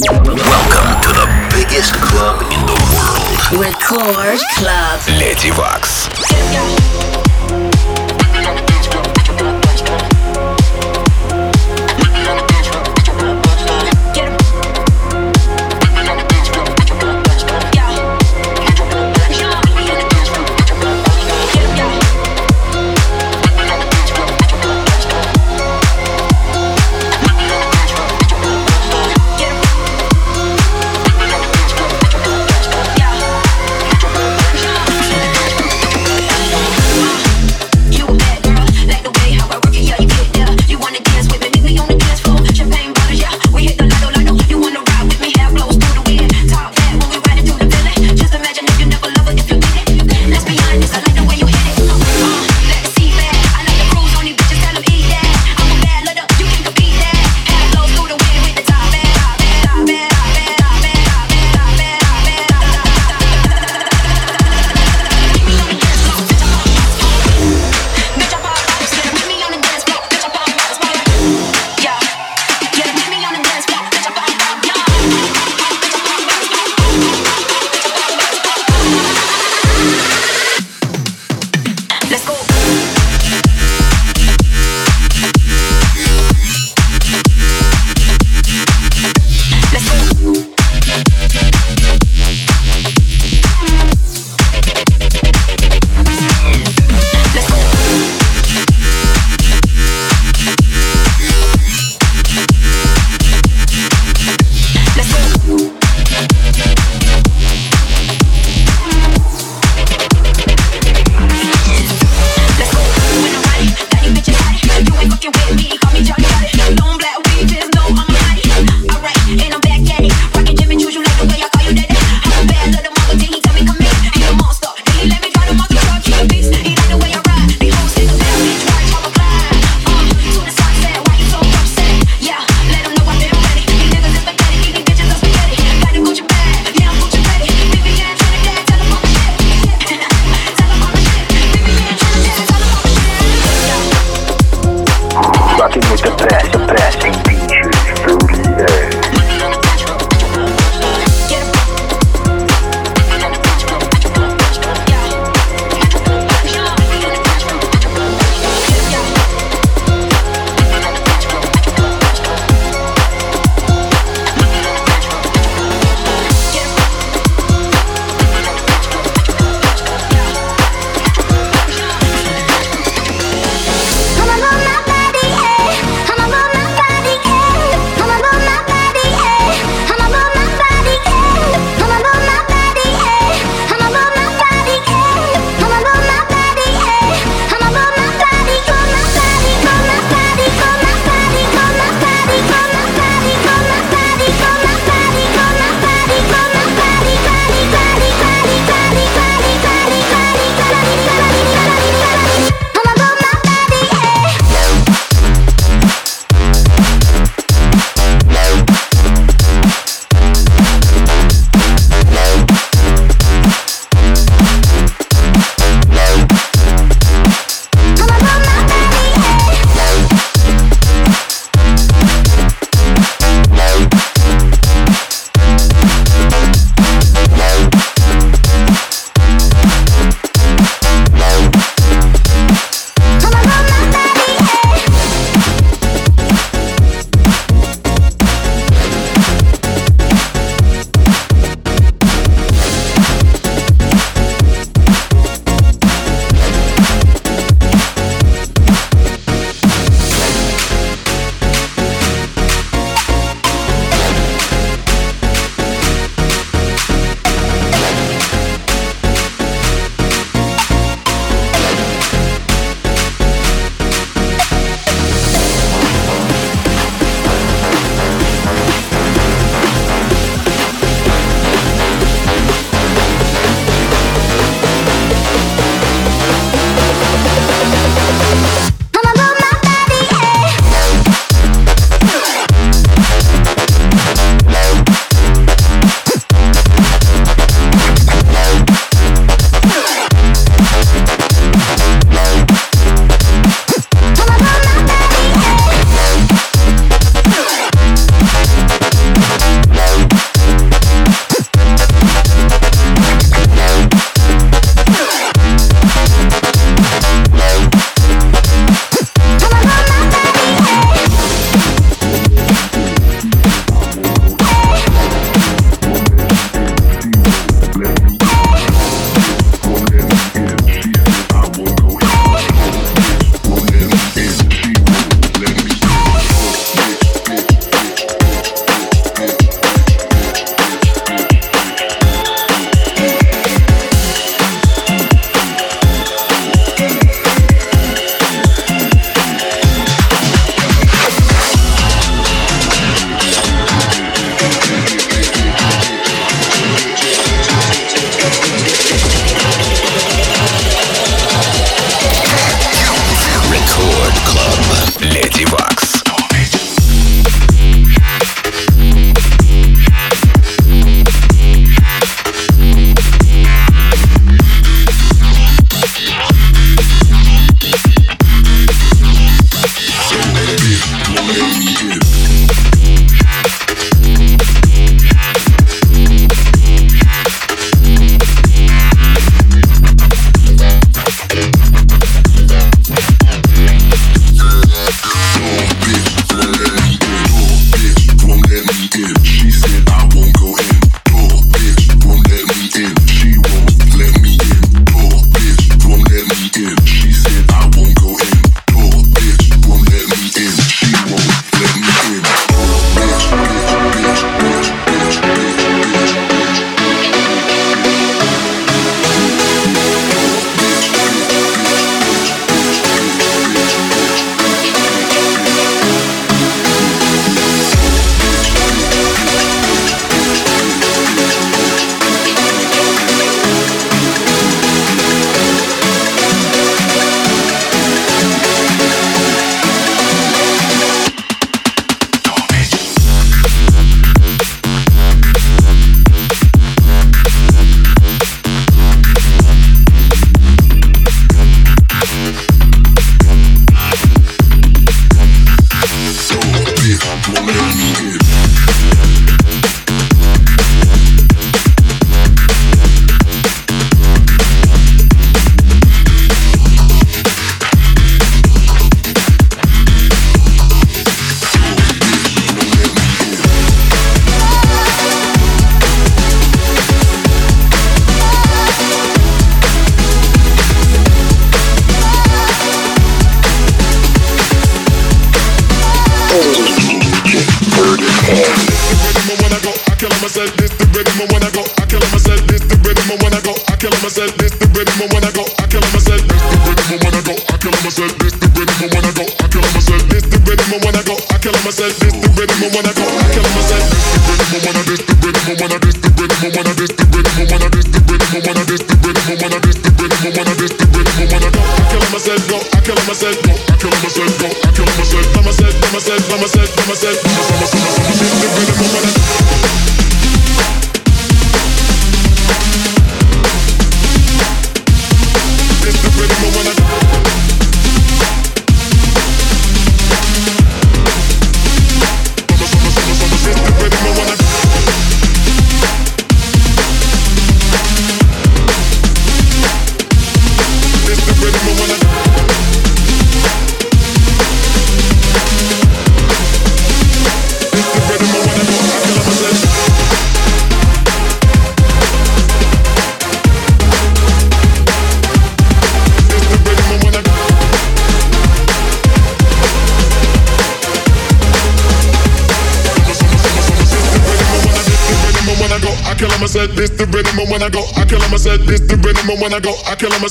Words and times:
Welcome 0.00 1.02
to 1.02 1.08
the 1.12 1.48
biggest 1.54 1.92
club 1.92 2.40
in 2.50 2.64
the 2.64 2.72
world. 2.94 3.60
Record 3.60 4.40
Club. 4.56 5.00
Lady 5.18 5.50
Vox. 5.50 6.08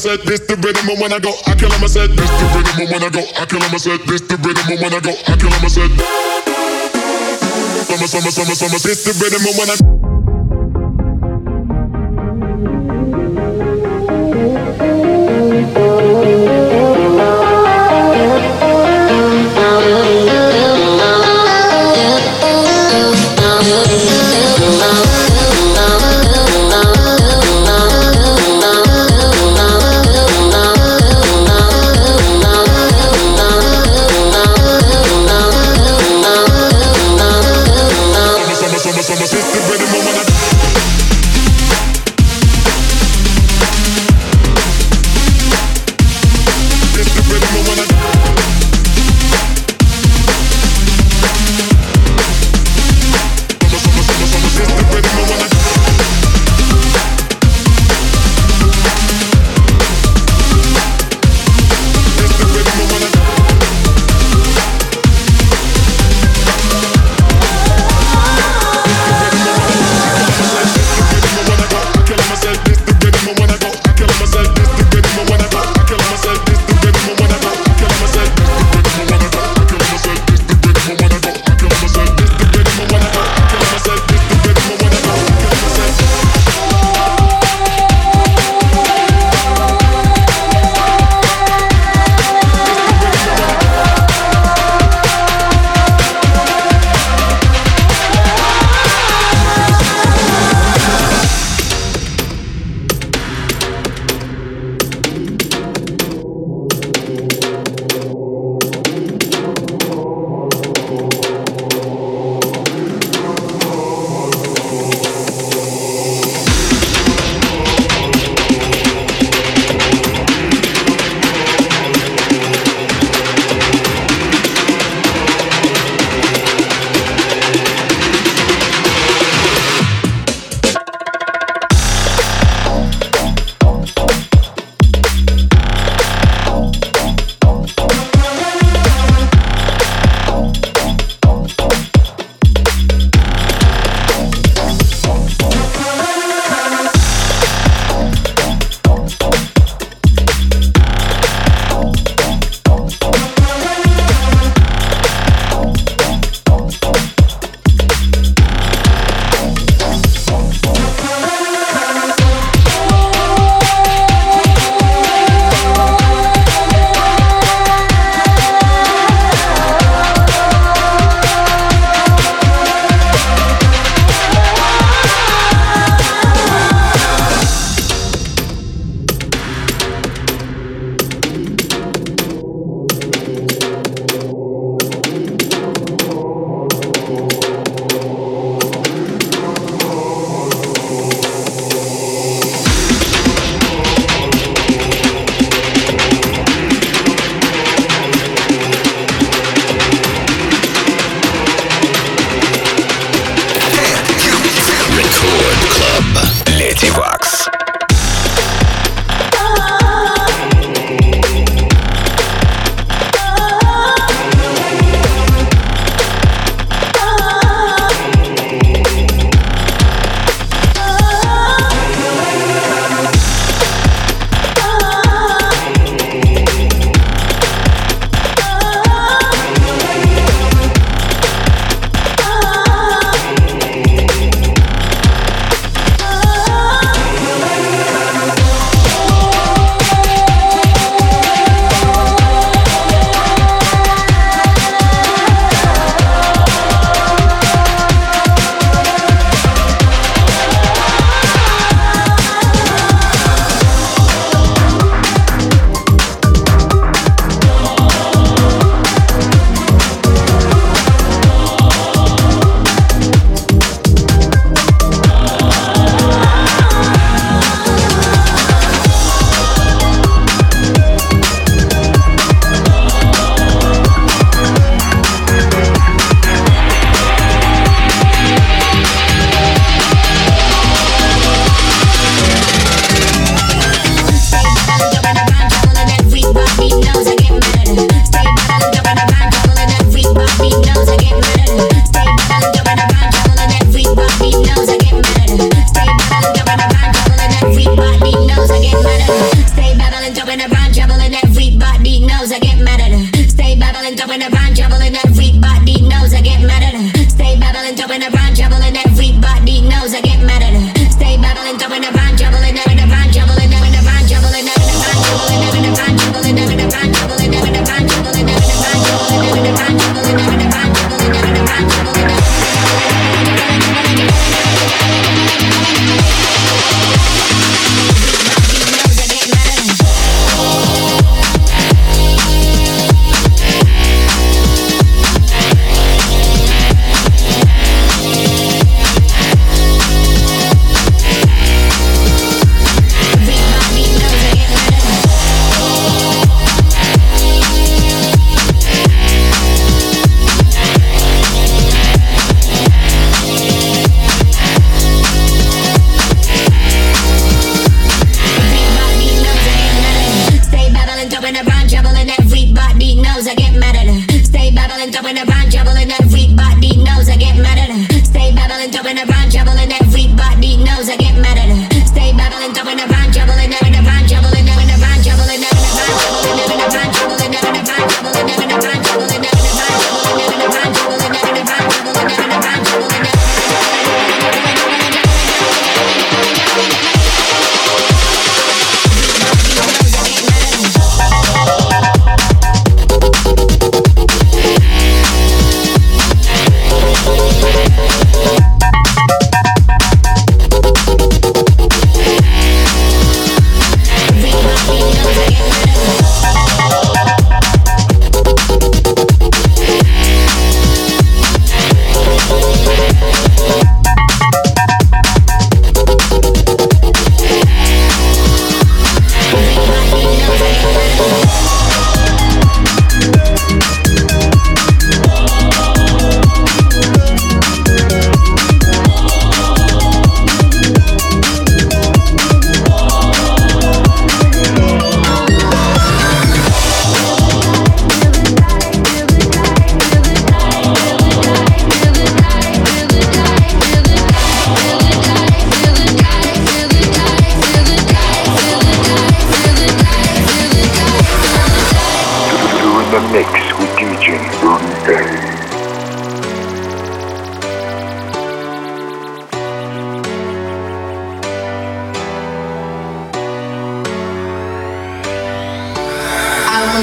Said 0.01 0.21
this 0.25 0.39
the 0.49 0.55
rhythm 0.55 0.89
and 0.89 0.99
when 0.99 1.13
I 1.13 1.19
go, 1.19 1.29
I 1.45 1.53
kill 1.53 1.69
him, 1.69 1.83
I 1.83 1.85
said 1.85 2.09
this 2.09 2.31
the 2.41 2.47
rhythm 2.57 2.81
and 2.81 2.89
when 2.89 3.03
I 3.03 3.09
go, 3.13 3.21
I 3.37 3.45
kill 3.45 3.61
him, 3.61 3.69
I 3.69 3.77
said 3.77 4.01
this 4.09 4.21
the 4.21 4.35
rhythm 4.41 4.65
and 4.73 4.81
when 4.81 4.93
I 4.97 4.99
go, 4.99 5.13
I 5.29 5.37
kill 5.37 5.53
him, 5.53 5.61
I 5.61 5.69
said. 5.69 5.91
Summer, 7.85 8.07
summer, 8.09 8.31
summer, 8.31 8.55
summer, 8.55 8.79
this 8.81 9.05
the 9.05 9.13
rhythm 9.21 9.45
and 9.45 9.57
when 9.61 9.69
I 9.69 9.90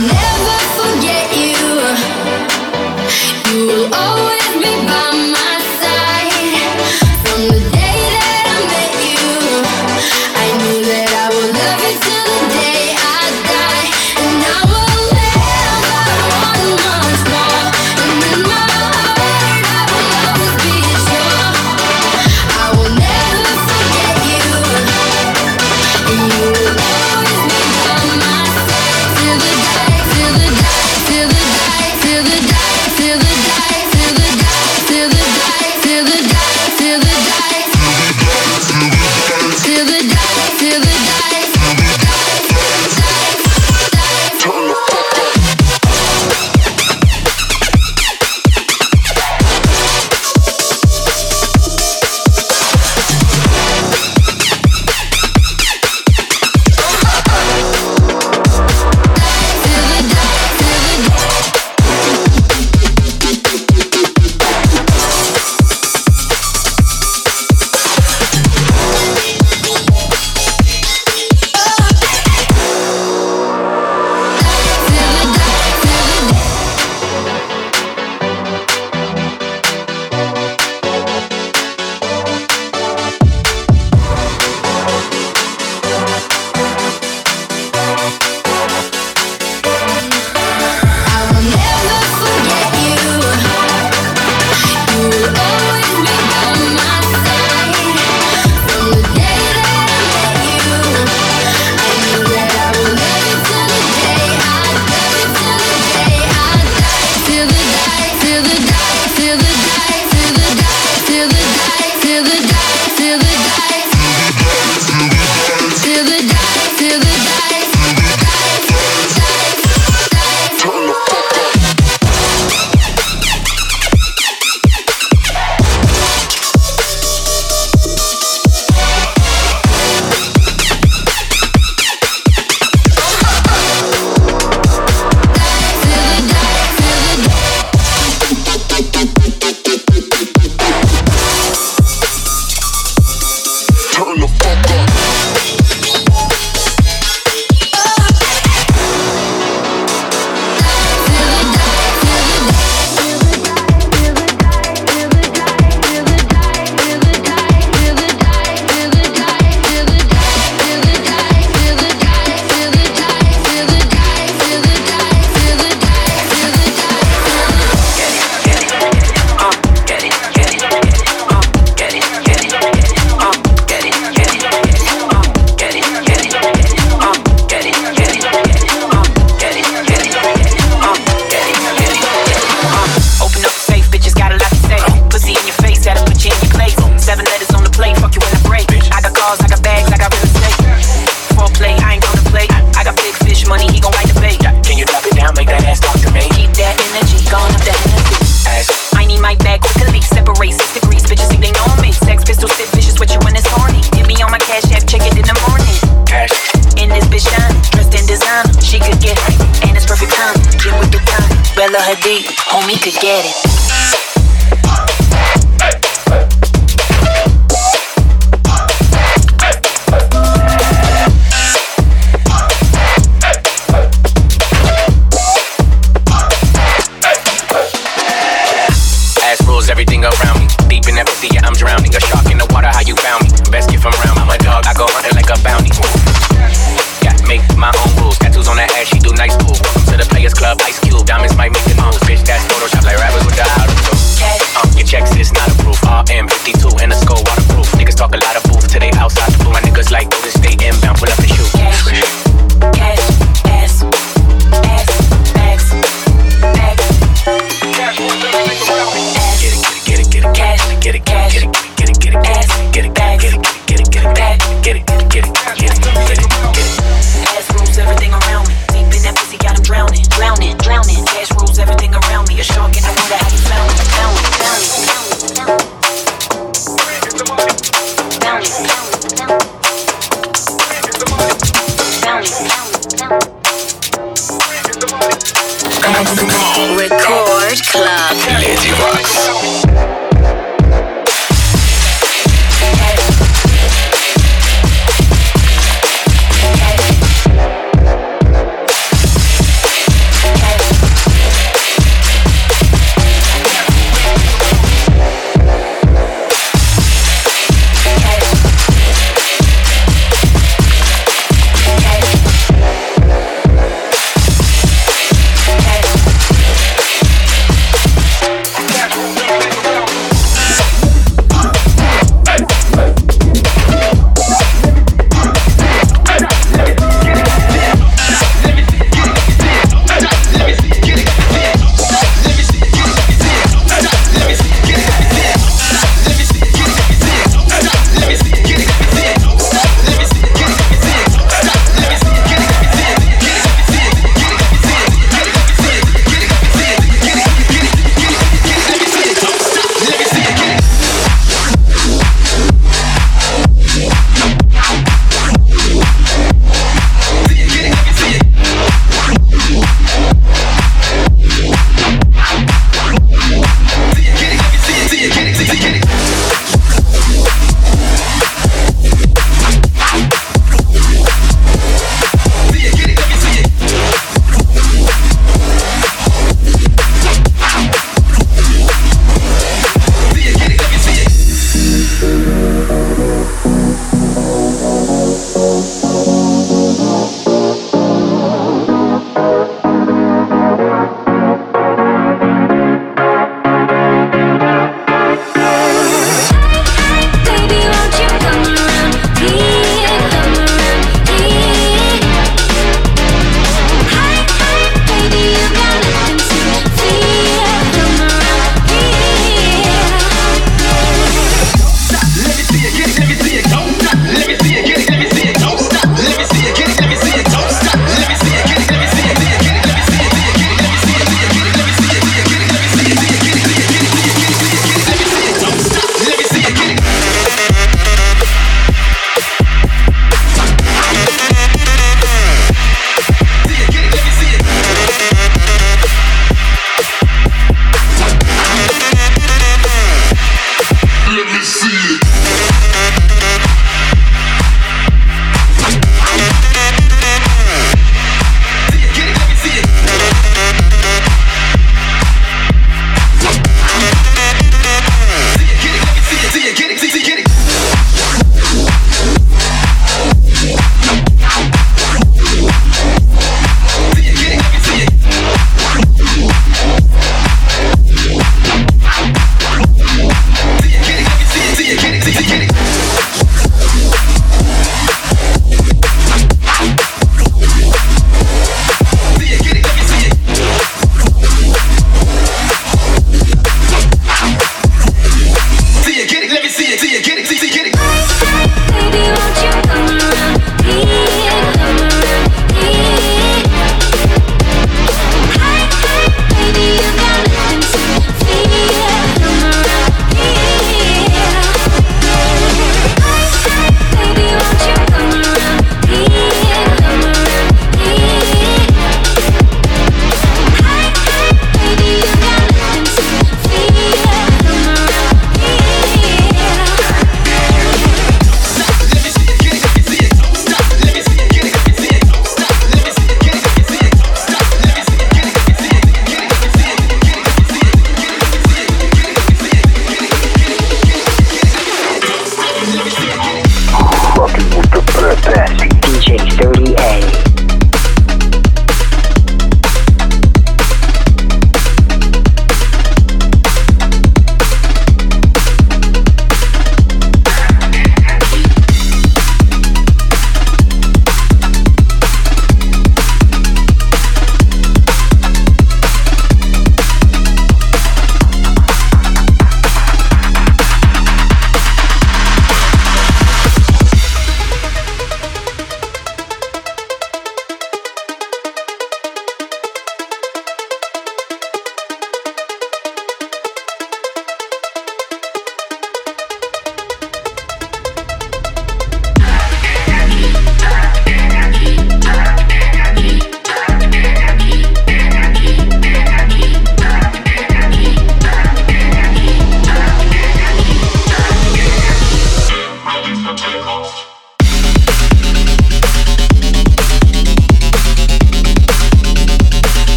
I'll 0.00 0.06
never 0.06 0.58
forget 0.78 1.26
you. 1.36 1.58
You 3.50 3.66
will 3.66 3.94
always. 3.94 4.17